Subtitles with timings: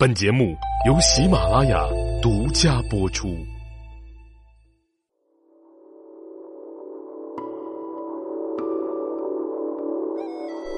[0.00, 0.56] 本节目
[0.86, 1.84] 由喜马拉雅
[2.22, 3.36] 独家播出。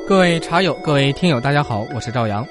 [0.08, 2.42] 各位茶友、各位听友，大家好，我是赵阳。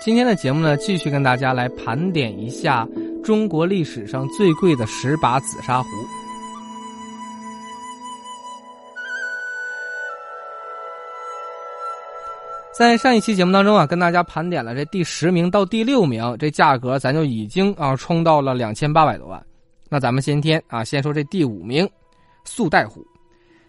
[0.00, 2.86] 今天的节目呢，继续跟大家来盘点一下
[3.24, 5.88] 中国历史上最贵的十把紫砂壶。
[12.78, 19.44] 在上一期节目当中啊，跟大家盘点了这第十名到第六名，这价格咱就已经啊冲到了两千八百多万。
[19.88, 21.90] 那咱们今天啊，先说这第五名，
[22.44, 23.04] 素带壶。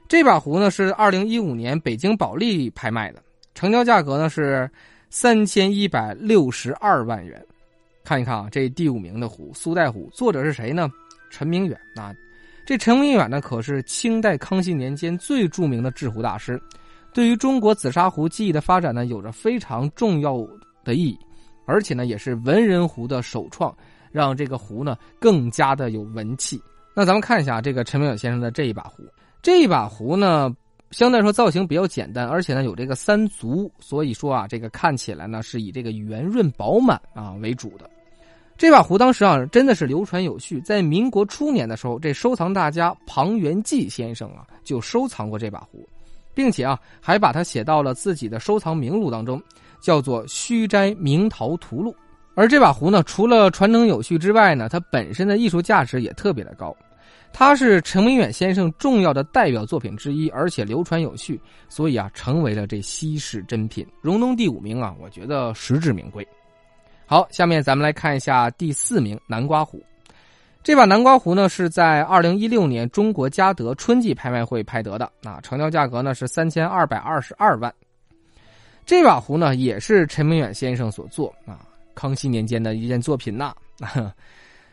[0.07, 3.19] 这把壶呢是二零一五年北京保利拍卖的，
[3.55, 4.69] 成交价格呢是
[5.09, 7.43] 三千一百六十二万元。
[8.03, 10.87] 看一看啊，这第五名的壶苏带壶，作者是谁呢？
[11.31, 12.13] 陈明远啊。
[12.63, 16.61] 这陈明远呢可是清代康熙年间最著名的制壶大师。
[17.13, 20.37] 对于中国紫砂壶技艺的发展呢，有着非常重要
[20.83, 21.17] 的意义，
[21.65, 23.75] 而且呢，也是文人壶的首创，
[24.11, 26.61] 让这个壶呢更加的有文气。
[26.93, 29.03] 那咱们看一下这个陈明远先生的这一把壶，
[29.41, 30.53] 这一把壶呢，
[30.91, 37.89] 相对来说造型比较简单，而且呢有这个三足，所以说啊，这个看起来呢是以这个圆润饱满啊为主的。
[38.57, 45.87] 这把壶当时啊真的是流传有序，在民国初年的时候，这收藏大家庞元济先生啊就收藏过这把壶。
[46.39, 49.43] 并且啊，还把它写到了自己的收藏名录当中，
[49.81, 51.91] 叫做《虚斋明陶图录》。
[52.33, 56.73] 而这把壶呢，除了传承有序之外呢，它本身的艺术价值也特别的高。
[57.33, 61.37] 它是陈明远先生重要的代表作品之一，而且流传有序，
[61.67, 66.25] 所以啊，成为了这稀世珍品，荣登第五名啊，我觉得实至名归。
[67.05, 69.83] 好，下面咱们来看一下第四名南瓜壶。
[70.61, 77.73] 这把南瓜壶呢，是在二零一六年中国嘉德春季拍卖会拍得的，啊，成交价格呢是三千二百二十二万。
[78.85, 81.65] 这把壶呢，也是陈明远先生所作，啊，
[81.95, 83.53] 康熙年间的一件作品呐。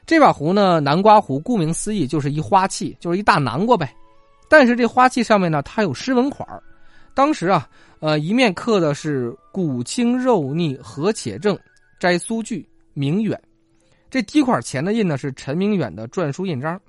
[0.05, 3.95] 这把壶呢，南瓜壶，顾名思义就是一花器，就是一大南瓜呗。
[4.49, 6.47] 但是这花器上面呢，它有诗文款
[7.15, 7.69] 当时啊，
[8.01, 11.59] 呃，一面刻的是“古清肉腻何且正，
[11.99, 13.41] 摘苏句明远”。
[14.11, 16.81] 这第一块钱的印呢是陈明远的篆书印章，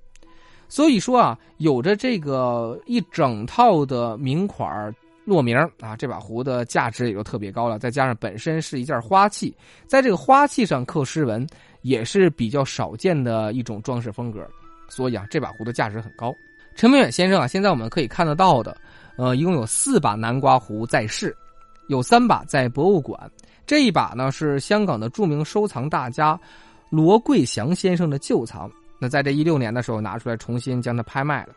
[0.70, 4.94] 所以说啊，有着这个一整套的名款
[5.26, 7.80] 落名啊，这把壶的价值也就特别高了。
[7.80, 9.54] 再加上本身是一件花器，
[9.88, 11.46] 在这个花器上刻诗文
[11.82, 14.48] 也是比较少见的一种装饰风格，
[14.88, 16.34] 所以啊，这把壶的价值很高。
[16.76, 18.78] 陈明远先生啊，现在我们可以看得到的，
[19.18, 21.36] 呃，一共有四把南瓜壶在世，
[21.88, 23.20] 有三把在博物馆，
[23.66, 26.40] 这一把呢是香港的著名收藏大家。
[26.90, 31.54] 罗贵祥先生的旧藏，那在这一六年的时候拿出来重新将它拍卖了。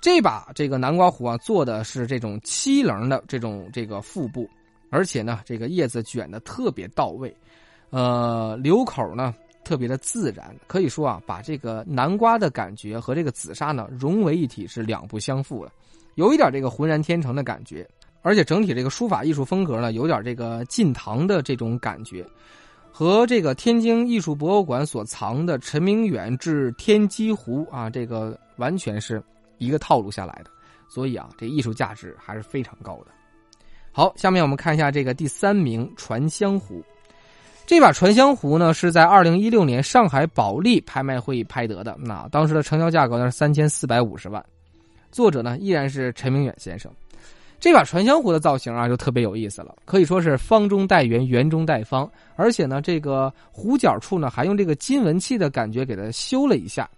[0.00, 4.48] 这把这个南瓜壶啊，做的是这种七棱的这种这个腹部，
[4.90, 7.34] 而且呢，这个叶子卷的特别到位，
[7.90, 15.72] 呃，流口呢特别的自然，可以说啊，把这个南瓜的感觉和这个紫砂呢融为一体，是两不相负的，
[16.14, 17.84] 有一点这个浑然天成的感觉，
[18.22, 22.24] 而且整体这个书法艺术风格呢，有点这个晋唐的这种感觉。
[22.98, 29.22] 和这个天津艺术博物馆所藏的陈明远制天机壶啊，这个完全是
[29.58, 30.50] 一个套路下来的，
[30.88, 33.12] 所以啊，这艺术价值还是非常高的。
[33.92, 36.82] 好，下面我们看一下这个第三名传香壶。
[37.66, 44.44] 这把传香壶呢，是在二零一六年上海保利拍卖会拍得的，那当时的成交价格呢是三千四百五十万，
[45.12, 46.90] 作者呢依然是陈明远先生。
[47.60, 56.88] 这把传香壶的造型啊，就特别有意思了，可以说是方中带圆，圆中带方，而且呢，这个壶角处呢，还用这个金文器的感觉给它修了一下。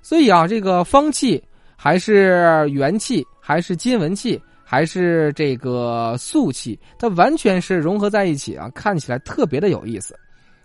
[0.00, 1.42] 所以啊，这个方器
[1.76, 10.18] 还是圆器，还是金文器，还是这个素器，它完全是融合在一起啊，看起来特别的有意思。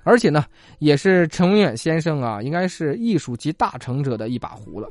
[0.04, 0.46] 而且呢，
[0.80, 4.90] 也是陈文远先生啊，应该是艺术级大成者的一把壶了。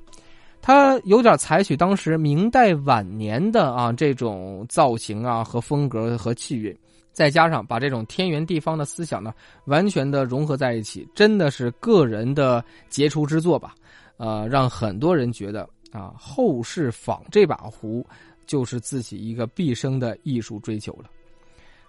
[0.67, 6.77] 它有点采取当时明代晚年的啊这种造型啊和风格和气韵，
[7.13, 9.33] 再加上把这种天圆地方的思想呢
[9.67, 13.77] 完全的融合在一起，真的是个人的杰出之作吧？
[14.17, 18.05] 呃，让很多人觉得啊后世仿这把壶
[18.45, 21.09] 就是自己一个毕生的艺术追求了。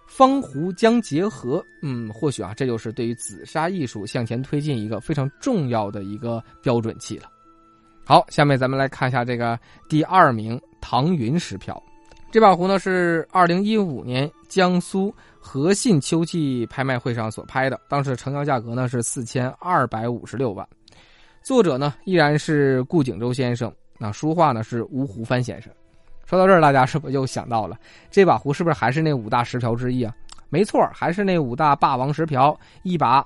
[0.06, 7.28] 方壶将结合，嗯，或许啊这就是对于紫砂艺术向前推进一个非常重要的一个标准器了。
[8.08, 11.82] 好，下面咱们来看一下这个第二名唐云石瓢，
[12.30, 20.66] 这把壶呢是二零一五年江苏和信秋季拍卖会上所拍的，当时成交价格呢是四千二百五十六万，
[21.42, 25.70] 作者呢依然是顾景舟先生，那书画呢是吴湖帆先生。
[26.24, 27.76] 说到这儿，大家是不是又想到了
[28.10, 30.14] 这把壶是不是还是那五大石瓢之一啊？
[30.48, 33.22] 没错，还是那五大霸王石瓢，一把，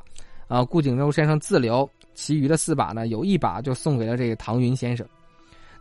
[0.49, 5.06] 啊，顾景舟先生自留，其余的四把呢，有一把就送给了这个唐云先生。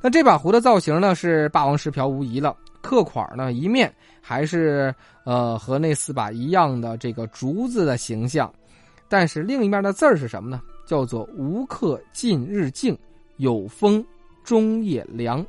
[0.01, 4.93] 那这把壶的造型呢，是霸王石瓢无疑了，刻款呢一面还是
[5.23, 8.51] 呃和那四把一样的这个竹子的形象，
[9.07, 10.61] 但是另一面的字儿是什么呢？
[10.87, 12.97] 叫做“无客近日静，
[13.37, 14.03] 有风
[14.43, 15.45] 终夜凉，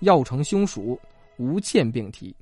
[0.00, 0.98] 要成凶属，
[1.38, 2.34] 无欠病体”。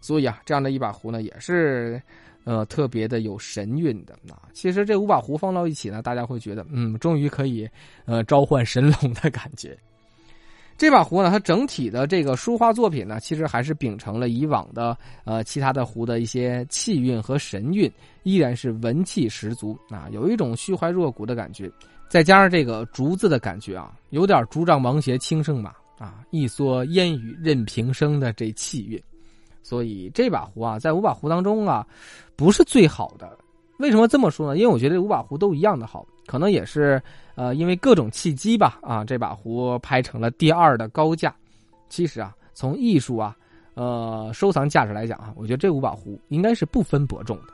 [0.00, 2.00] 所以啊，这样的一把壶呢，也是，
[2.44, 4.48] 呃，特别的有神韵的啊。
[4.52, 7.68] 其实这五把壶放到一起呢，大家会觉得，嗯，终于可以，
[8.04, 9.76] 呃，召唤神龙的感觉。
[10.78, 17.88] 这把壶呢，它整体的这个书画作品呢，其实还是秉承了以往的呃其他的壶的一些气韵和神韵，
[18.24, 21.70] 依然是文气十足啊，有一种虚怀若谷的感觉。
[22.08, 29.00] 再加上这个竹子的感觉啊，有点竹杖芒鞋轻胜马啊，一蓑烟雨任平生的这气韵。
[29.62, 31.86] 所以这把壶啊，在五把壶当中啊，
[32.36, 33.38] 不是最好的。
[33.78, 34.58] 为什么这么说呢？
[34.58, 37.02] 因为我觉得五把壶都一样的好，可能也是
[37.34, 38.78] 呃，因为各种契机吧。
[38.82, 41.34] 啊，这把壶拍成了第二的高价。
[41.88, 43.36] 其实啊，从艺术啊，
[43.74, 47.52] 呃，收藏价值来讲啊，我觉得这五把壶应该是不分伯仲的。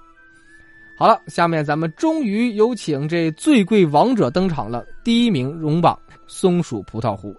[0.99, 4.85] 好了，下面咱们终于有请这最贵王者登场了。
[5.05, 7.35] 第一名荣榜松鼠葡萄壶，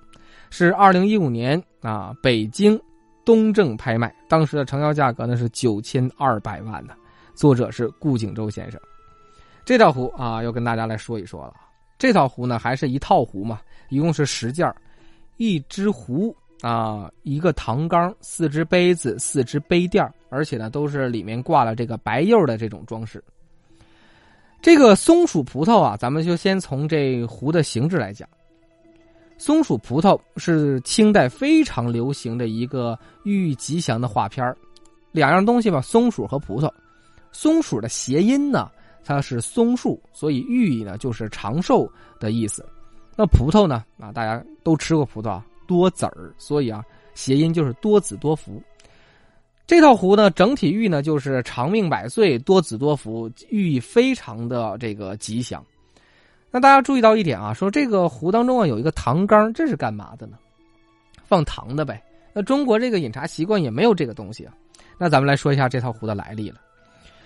[0.50, 2.80] 是二零一五年啊，北京。
[3.30, 6.96] 东正拍卖当时的成交价格呢是九千二百万呢，
[7.36, 8.81] 作者是顾景舟先生。
[9.64, 11.54] 这套壶啊，要跟大家来说一说了。
[12.00, 14.68] 这套壶呢，还是一套壶嘛，一共是十件
[15.38, 23.24] 一只壶啊，一个唐缸，四只杯子，四只杯垫而且呢，都是里面挂了这个白釉的这种装饰。
[24.60, 28.28] 这个松鼠葡萄啊，咱们就先从这壶的形制来讲。
[29.39, 34.53] 松鼠葡萄是清代非常流行的一个寓意吉祥的画片
[35.13, 36.69] 两样东西吧，松鼠和葡萄。
[37.31, 38.69] 松鼠的谐音呢，
[39.01, 41.89] 它是松树，所以寓意呢就是长寿
[42.19, 42.65] 的意思。
[43.15, 46.83] 那葡萄呢，啊，大家都吃过葡萄，多籽儿，所以啊，
[47.13, 48.62] 谐音就是多子多福。
[49.65, 55.63] 这套壶呢，整体寓意呢就是长命百岁、多子多福，寓意非常的这个吉祥。
[56.51, 60.38] 那大家注意到一点啊，说这个壶当中啊有一个糖缸，这是干嘛的呢？
[61.24, 62.01] 放糖的呗。
[62.34, 64.54] 那中国这个饮茶习惯也没有这个东西啊。
[64.98, 66.60] 那咱们来说一下这套壶的来历了。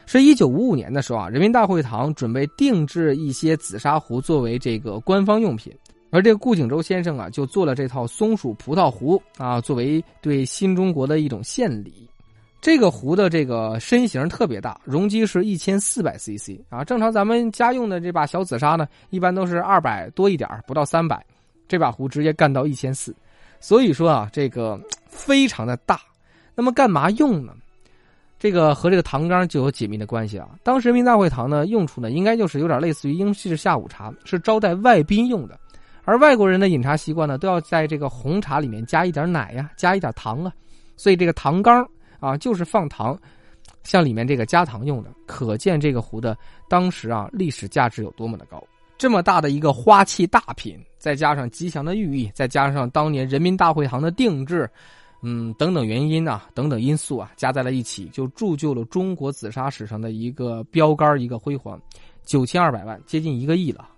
[0.06, 5.74] 是一九五五年的时候啊，人民大会堂准备定制一些紫砂壶作为这个官方用品，
[6.12, 12.10] 而这个顾景舟先生啊就做了这套松鼠葡萄壶啊，作为对新中国的一种献礼。
[12.63, 16.81] 这个壶的这个身形特别大，容积是一千四百 CC 啊。
[16.81, 21.21] 正常咱们家用的这把小紫砂呢，一般都是二百多一点不到三百。
[21.68, 23.13] 这把壶直接干到一千四，
[23.60, 26.00] 所以说啊，这个非常的大。
[26.56, 27.54] 那么干嘛用呢？
[28.39, 30.51] 这个和这个糖缸就有紧密的关系啊。
[30.63, 35.60] 当时人民大会堂呢，用处呢，应该就是有点类似于英式下午茶，是招待外宾用的。
[36.06, 40.54] 而外国人的饮茶习惯呢，都要在这个红茶里面加一点奶呀，加一点糖啊，
[40.95, 41.86] 所以这个糖缸。
[42.24, 43.20] 啊，就是放糖，
[43.84, 46.38] 像里面这个加糖用的，可见这个壶的
[46.70, 48.64] 当时啊历史价值有多么的高。
[48.98, 54.70] 这么大的一个花器大品，再加上吉祥的寓意，再加上当年人民大会堂的定制，
[55.22, 61.78] 嗯，等等原因啊，等等因素啊，加在了一起，就铸就了中国紫砂史上的一个标杆，一个辉煌。
[62.24, 63.89] 九千二百万，接近一个亿了。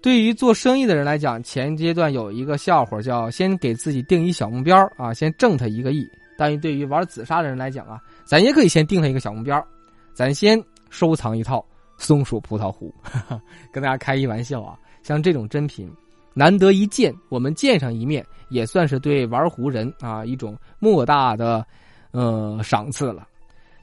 [0.00, 6.06] 对于做生意的人来讲，前阶段有一个笑话，叫先给自己定一小目标啊，先挣他一个亿。
[6.36, 9.64] 但对于玩紫砂的人来讲啊，咱也可以先定下一个小目标，
[10.12, 11.64] 咱先收藏一套
[11.96, 12.94] 松鼠葡萄壶，
[13.72, 14.78] 跟大家开一玩笑啊。
[15.02, 15.88] 像这种珍品，
[16.34, 21.64] 难得一见，我们见上一面，也算是对玩壶人啊一种莫大的
[22.10, 23.26] 呃赏赐了。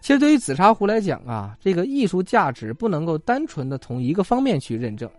[0.01, 5.10] 其实对于紫砂壶来讲啊，这个艺术价值不能够单纯的从一个方面去认证，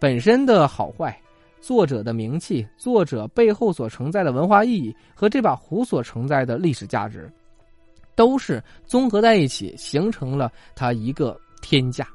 [0.00, 1.14] 本身的好坏。
[1.64, 7.26] 作者的名气，作者背后所承载的文化意义和这把壶所承载的历史价值，
[8.14, 12.06] 都是综合在一起，形成了它一个天价。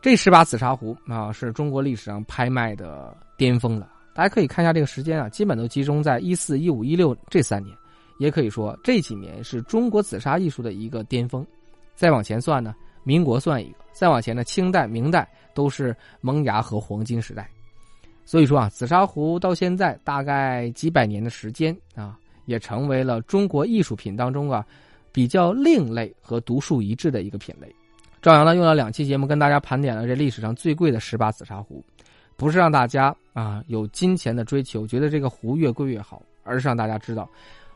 [0.00, 3.88] 这十把紫砂壶啊，是中国历史上拍卖的巅峰了。
[4.12, 7.72] 大家可以看一下这个时间啊，基本都集中在一四、一五、一六这三年，
[8.18, 11.46] 也可以说这几年是中国紫砂艺术的一个巅峰。
[11.94, 17.48] 再往前算呢，民国算一个；再往前呢，清代、明代都是萌芽和黄金时代。
[18.32, 24.64] 所以说啊，紫砂壶到现在大概几百年的时间啊，也成为了中国艺术品当中啊
[25.12, 27.70] 比较另类和独树一帜的一个品类。
[28.22, 31.84] 赵阳呢用了两期节目跟大家盘点了这历史上最贵的十把紫砂壶，
[32.34, 37.28] 不是让大家啊有金钱的追求，觉得这个壶越贵越好，而是让大家知道，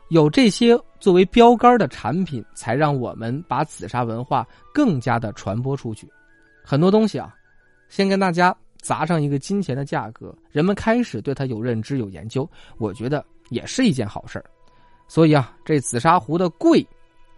[0.09, 6.09] 有这些作为标杆的产品，才让我们把紫砂文化更加的传播出去。
[6.63, 7.35] 很多东西啊，
[7.89, 14.43] 先跟大家砸上一个金钱的价格，人们开始对它有认知、有研究，我觉得也是一件好事
[15.07, 16.85] 所以啊，这紫砂壶的贵，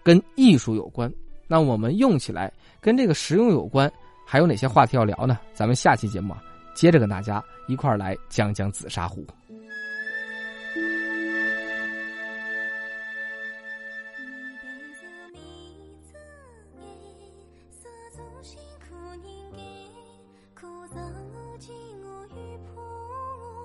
[0.03, 1.11] 跟艺术有关。
[1.47, 3.91] 那我们用起来跟这个实用有关，
[4.25, 5.39] 还有哪些话题要聊呢？
[5.53, 6.43] 咱们下期节目啊，
[6.73, 9.25] 接着跟大家一块来讲讲紫砂壶。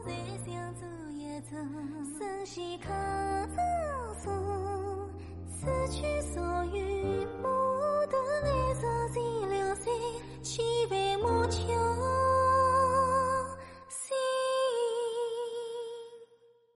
[0.04, 0.12] 谁
[0.44, 1.50] 想做一尊
[2.18, 2.78] 神仙？
[2.78, 2.92] 扛
[3.56, 3.58] 着
[4.22, 4.28] 锄，
[5.48, 6.63] 此去所。